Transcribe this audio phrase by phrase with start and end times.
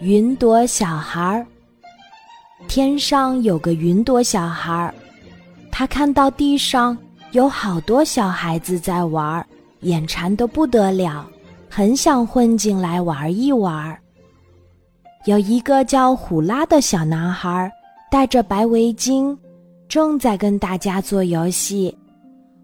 [0.00, 1.44] 云朵小孩儿，
[2.68, 4.94] 天上有个云朵小孩儿，
[5.72, 6.96] 他看到地上
[7.32, 9.44] 有好多小孩子在玩，
[9.80, 11.28] 眼馋得不得了，
[11.68, 13.98] 很想混进来玩一玩。
[15.24, 17.68] 有一个叫虎拉的小男孩，
[18.08, 19.36] 戴着白围巾，
[19.88, 21.92] 正在跟大家做游戏。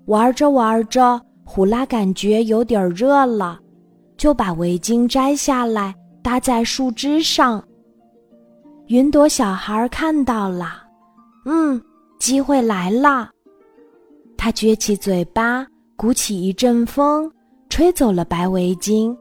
[0.06, 3.58] 玩着玩着，虎拉感觉有点热了，
[4.16, 5.92] 就把围巾摘下来。
[6.24, 7.62] 搭在树枝上，
[8.86, 10.82] 云朵小孩看到了，
[11.44, 11.78] 嗯，
[12.18, 13.28] 机会来了。
[14.34, 15.66] 他撅起嘴巴，
[15.96, 17.30] 鼓起一阵风，
[17.68, 19.14] 吹走了白围巾，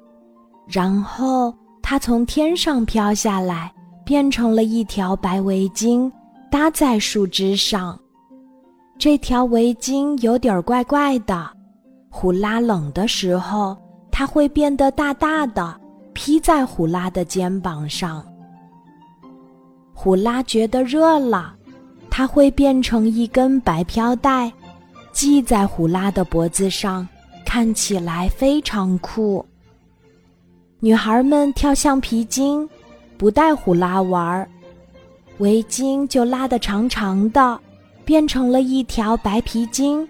[0.66, 3.70] 然后他从天上飘下来，
[4.06, 6.09] 变成了一条白围巾，
[6.50, 8.00] 搭在树枝上。
[8.98, 11.50] 这条围巾有点怪怪的，
[12.09, 13.78] 虎拉冷的时候，
[14.09, 15.83] 它会变得大大的。
[16.26, 18.26] 披在虎拉的肩膀上。
[19.94, 21.53] 虎拉觉得热了，
[22.09, 24.50] 它会变成一根白飘带，
[25.11, 27.06] 系在虎拉的脖子上，
[27.45, 29.45] 看起来非常酷。
[30.80, 32.70] 女孩们跳橡皮筋，
[33.17, 34.48] 不带虎拉玩儿，
[35.39, 37.59] 围巾就拉得长长的，
[38.05, 40.08] 变成了一条白皮筋，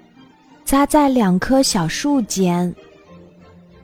[0.63, 2.71] 扎在两棵小树间。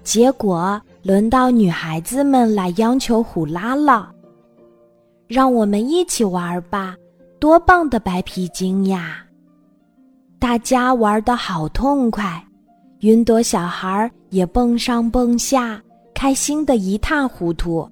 [0.04, 0.80] 结果。
[1.02, 4.12] 轮到女孩子们来央求虎拉了，
[5.28, 6.96] 让我们一起玩吧！
[7.40, 9.24] 多棒的白皮筋呀！
[10.38, 12.46] 大家玩的好痛快，
[13.00, 15.82] 云朵小孩也蹦上蹦下，
[16.14, 17.90] 开心的一塌糊涂。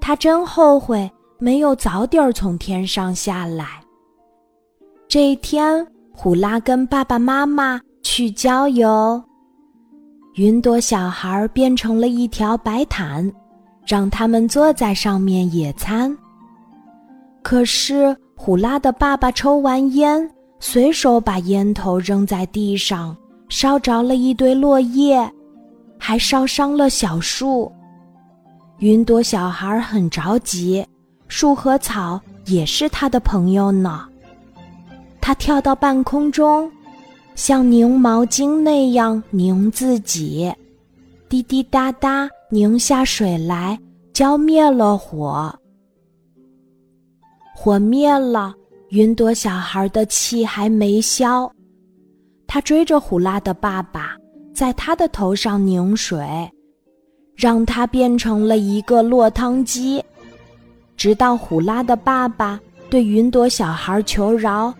[0.00, 3.80] 他真后悔没有早点从天上下来。
[5.06, 9.22] 这一天，虎拉跟爸爸妈妈去郊游。
[10.36, 13.32] 云朵小孩变成了一条白毯，
[13.86, 16.14] 让他们坐在上面野餐。
[17.42, 23.16] 可是虎拉的爸爸抽完烟，随手把烟头扔在地上，
[23.48, 25.26] 烧着了一堆落叶，
[25.98, 27.72] 还烧伤了小树。
[28.80, 30.86] 云朵小孩很着急，
[31.28, 34.06] 树和草也是他的朋友呢。
[35.18, 36.70] 他跳到半空中。
[37.36, 40.50] 像拧毛巾那样拧自己，
[41.28, 43.78] 滴滴答答拧下水来，
[44.14, 45.54] 浇灭了火。
[47.54, 48.54] 火灭了，
[48.88, 51.50] 云朵小孩的气还没消，
[52.46, 54.16] 他追着虎拉的爸爸，
[54.54, 56.50] 在他的头上拧水，
[57.34, 60.02] 让他变成了一个落汤鸡，
[60.96, 62.58] 直到虎拉的爸爸
[62.88, 64.72] 对云朵小孩求饶，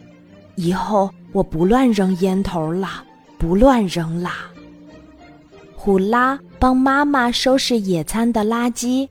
[0.56, 1.08] 以后。
[1.32, 3.04] 我不乱扔烟头了，
[3.36, 4.50] 不乱扔啦。
[5.74, 9.06] 虎拉帮妈妈收拾野餐的垃圾，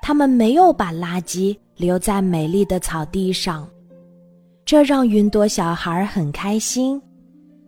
[0.00, 3.66] 他们没有把垃圾留在美丽的草地上，
[4.64, 7.02] 这让云朵小孩很开心。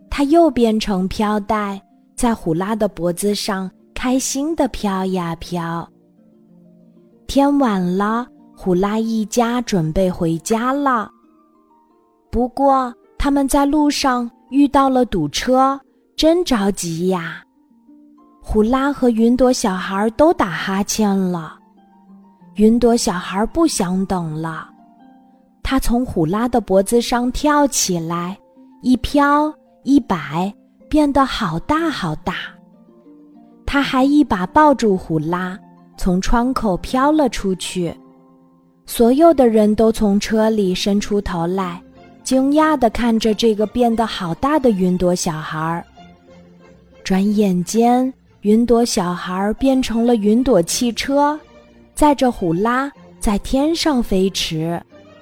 [0.09, 1.81] 他又变成飘带，
[2.15, 5.85] 在虎拉的脖子上开心的飘呀飘。
[7.27, 11.11] 天晚了，虎拉一家准备回家了，
[12.35, 12.93] 不过。
[13.17, 15.79] 他们在路上遇到了堵车，
[16.17, 17.41] 真着急呀！
[18.41, 21.57] 虎拉和云朵小孩都打哈欠了。
[22.55, 24.69] 云朵小孩不想等了，
[25.63, 28.37] 他从虎拉的脖子上跳起来，
[28.81, 29.51] 一飘
[29.83, 30.53] 一摆，
[30.89, 32.35] 变得好大好大。
[33.65, 35.57] 他还一把抱住虎拉，
[35.97, 37.95] 从窗口飘了出去。
[38.85, 41.81] 所有的人都从车里伸出头来。
[42.25, 45.85] 惊讶地看着这个变得好大的云朵小孩儿。
[47.03, 51.39] 转眼间，云朵小孩儿变成了云朵汽车，
[51.93, 54.81] 载着虎拉在天上飞驰，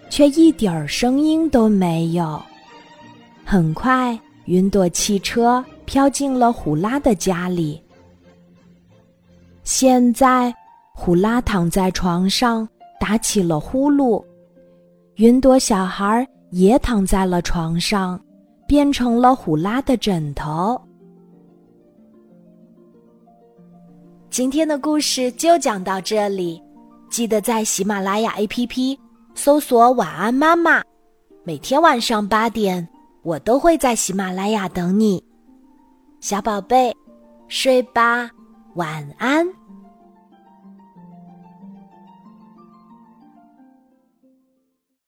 [0.09, 2.41] 却一点儿声音都没有。
[3.43, 7.81] 很快，云朵汽车飘进了虎拉的家里。
[9.65, 10.55] 现在，
[10.93, 12.65] 虎拉躺在床上
[12.97, 14.23] 打起了呼噜，
[15.15, 16.25] 云朵小孩儿。
[16.53, 18.19] 也躺在了床上，
[18.67, 20.79] 变成了虎拉的枕头。
[24.29, 26.61] 今天的故事就讲到这里，
[27.09, 28.95] 记得在喜马拉雅 APP
[29.33, 30.83] 搜索“晚安妈妈”，
[31.43, 32.87] 每天晚上八点，
[33.23, 35.23] 我都会在喜马拉雅等你，
[36.19, 36.95] 小宝贝，
[37.47, 38.29] 睡吧，
[38.75, 39.43] 晚安。